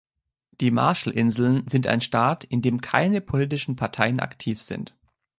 [0.61, 4.95] Die Marshall-Inseln sind ein Staat, in dem keine politischen Parteien aktiv sind.